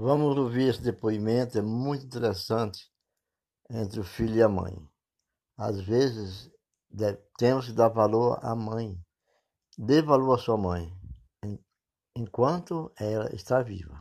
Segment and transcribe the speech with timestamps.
[0.00, 2.88] Vamos ouvir esse depoimento, é muito interessante,
[3.68, 4.72] entre o filho e a mãe.
[5.56, 6.48] Às vezes,
[7.36, 8.96] temos que dar valor à mãe.
[9.76, 10.88] Dê valor à sua mãe,
[12.16, 14.00] enquanto ela está viva.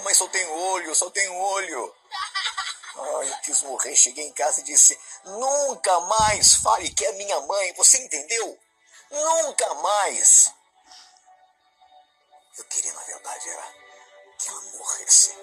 [0.00, 1.94] Sua mãe só tem olho, só tem olho.
[2.96, 3.94] Ai, eu quis morrer.
[3.94, 7.74] Cheguei em casa e disse: Nunca mais fale que é minha mãe.
[7.74, 8.58] Você entendeu?
[9.10, 10.52] Nunca mais.
[12.56, 13.74] Eu queria, na verdade, era
[14.38, 15.36] que ela morresse.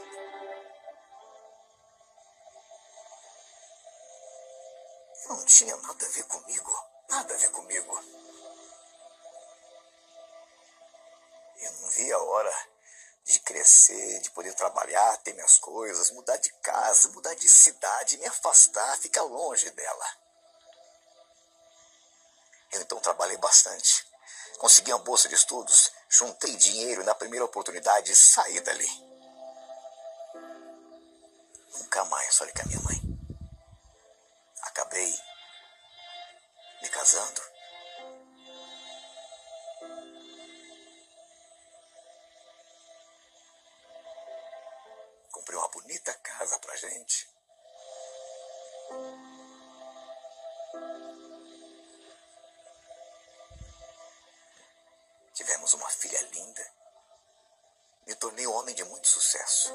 [5.29, 6.85] Não tinha nada a ver comigo.
[7.09, 8.03] Nada a ver comigo.
[11.59, 12.76] Eu não vi a hora
[13.27, 18.25] de crescer, de poder trabalhar, ter minhas coisas, mudar de casa, mudar de cidade, me
[18.25, 20.05] afastar, ficar longe dela.
[22.71, 24.07] Eu então trabalhei bastante.
[24.59, 28.87] Consegui uma bolsa de estudos, juntei dinheiro e na primeira oportunidade saí dali.
[31.79, 33.01] Nunca mais falei com a minha mãe.
[34.63, 35.13] Acabei
[36.81, 37.56] me casando
[45.81, 47.29] bonita casa pra gente.
[55.33, 56.71] Tivemos uma filha linda.
[58.07, 59.71] Me tornei um homem de muito sucesso.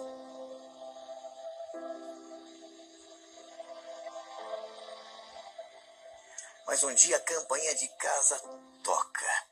[6.67, 8.41] Mas um dia a campanha de casa
[8.83, 9.52] toca.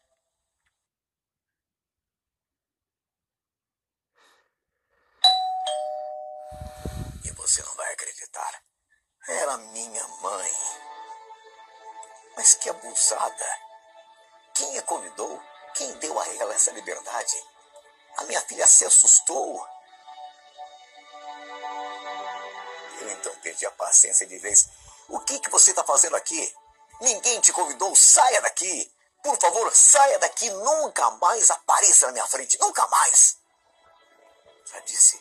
[7.51, 8.63] Você não vai acreditar.
[9.27, 10.53] Era minha mãe.
[12.37, 13.59] Mas que abusada.
[14.55, 15.43] Quem a convidou?
[15.75, 17.45] Quem deu a ela essa liberdade?
[18.19, 19.67] A minha filha se assustou.
[23.01, 24.69] Eu então perdi a paciência de vez.
[25.09, 26.55] O que, que você está fazendo aqui?
[27.01, 28.95] Ninguém te convidou, saia daqui.
[29.25, 33.39] Por favor, saia daqui, nunca mais apareça na minha frente, nunca mais.
[34.67, 35.21] Já disse,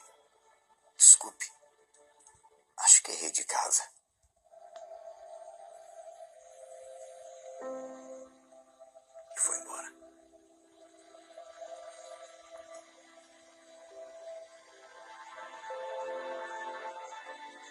[0.96, 1.59] desculpe.
[2.80, 3.84] Acho que errei de casa.
[9.36, 9.94] E foi embora.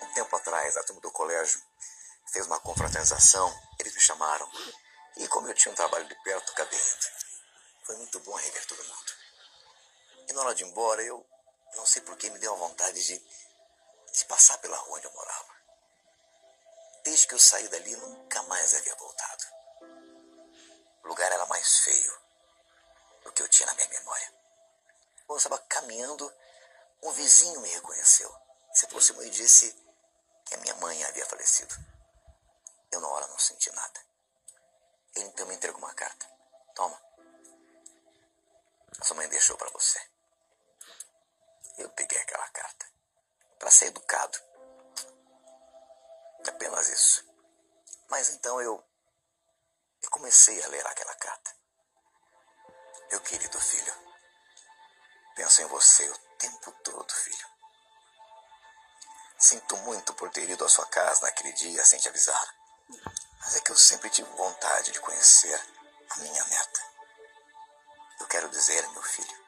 [0.03, 1.61] Um tempo atrás, a turma do colégio
[2.33, 3.53] fez uma confraternização.
[3.79, 4.51] Eles me chamaram.
[5.17, 7.19] E como eu tinha um trabalho de perto, acabei indo.
[7.85, 9.13] Foi muito bom rever todo mundo.
[10.29, 11.27] E na hora de ir embora, eu
[11.75, 13.48] não sei por que me deu a vontade de
[14.13, 15.57] de passar pela rua onde eu morava.
[17.05, 19.45] Desde que eu saí dali, nunca mais havia voltado.
[21.05, 22.21] O lugar era mais feio
[23.23, 24.33] do que eu tinha na minha memória.
[25.27, 26.33] Quando eu estava caminhando,
[27.03, 28.35] um vizinho me reconheceu.
[28.73, 29.73] Se aproximou e disse
[30.45, 31.75] que a minha mãe havia falecido.
[32.91, 34.01] Eu na hora não senti nada.
[35.15, 36.27] Ele então me entregou uma carta.
[36.75, 37.01] Toma.
[39.01, 40.01] A sua mãe deixou para você.
[41.79, 42.78] Eu peguei aquela carta
[43.59, 44.39] para ser educado.
[46.47, 47.25] Apenas isso.
[48.09, 48.83] Mas então eu,
[50.03, 51.57] eu comecei a ler aquela carta.
[53.11, 53.95] Meu querido filho,
[55.35, 57.49] penso em você o tempo todo, filho.
[59.39, 62.55] Sinto muito por ter ido à sua casa naquele dia sem te avisar.
[63.41, 65.55] Mas é que eu sempre tive vontade de conhecer
[66.11, 66.81] a minha neta.
[68.21, 69.45] Eu quero dizer, meu filho,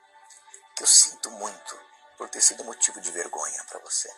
[0.76, 1.90] que eu sinto muito
[2.20, 4.14] por ter sido motivo de vergonha para você.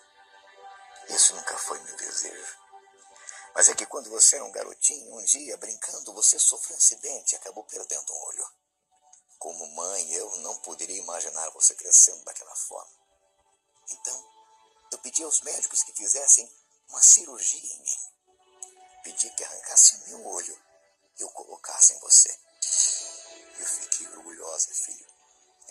[1.11, 2.59] Isso nunca foi meu desejo.
[3.55, 7.33] Mas é que quando você era um garotinho, um dia, brincando, você sofreu um acidente
[7.33, 8.45] e acabou perdendo um olho.
[9.39, 12.91] Como mãe, eu não poderia imaginar você crescendo daquela forma.
[13.89, 14.31] Então,
[14.91, 16.53] eu pedi aos médicos que fizessem
[16.89, 17.99] uma cirurgia em mim.
[19.05, 20.61] Pedi que arrancassem meu olho
[21.21, 22.37] e o colocassem em você.
[23.61, 25.22] Eu fiquei orgulhosa, filho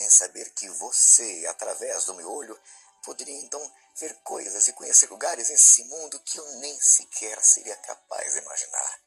[0.01, 2.59] em saber que você, através do meu olho,
[3.03, 3.62] poderia então
[3.98, 9.01] ver coisas e conhecer lugares nesse mundo que eu nem sequer seria capaz de imaginar.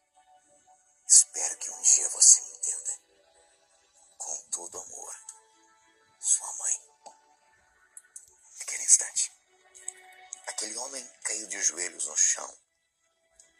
[1.06, 2.99] Espero que um dia você me entenda.
[4.19, 5.14] com todo amor,
[6.19, 6.81] sua mãe.
[8.58, 9.32] Naquele instante,
[10.47, 12.58] aquele homem caiu de joelhos no chão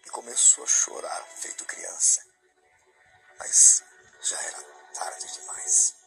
[0.07, 2.25] e começou a chorar, feito criança.
[3.39, 3.83] Mas
[4.23, 4.63] já era
[4.95, 6.04] tarde demais.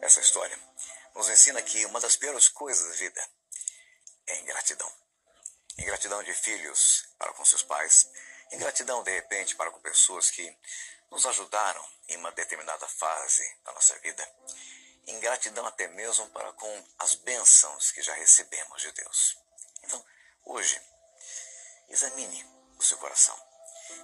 [0.00, 0.58] Essa história
[1.14, 3.28] nos ensina que uma das piores coisas da vida
[4.26, 4.90] é ingratidão.
[5.78, 8.08] Ingratidão de filhos para com seus pais,
[8.52, 10.56] ingratidão de repente para com pessoas que
[11.10, 14.26] nos ajudaram em uma determinada fase da nossa vida,
[15.06, 19.36] ingratidão até mesmo para com as bênçãos que já recebemos de Deus.
[19.82, 20.04] Então,
[20.44, 20.80] hoje,
[21.88, 22.44] examine
[22.78, 23.36] o seu coração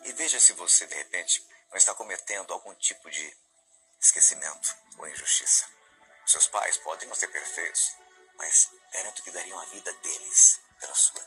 [0.05, 3.37] e veja se você de repente não está cometendo algum tipo de
[4.00, 5.84] esquecimento ou injustiça.
[6.26, 7.97] Seus pais podem não ser perfeitos,
[8.37, 11.23] mas garanto que dariam a vida deles pela sua.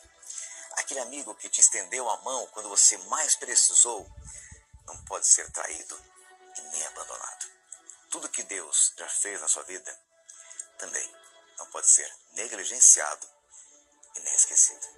[0.77, 4.09] Aquele amigo que te estendeu a mão quando você mais precisou
[4.85, 5.99] não pode ser traído
[6.57, 7.51] e nem abandonado.
[8.09, 9.99] Tudo que Deus já fez na sua vida
[10.77, 11.15] também
[11.57, 13.27] não pode ser negligenciado
[14.15, 14.96] e nem esquecido.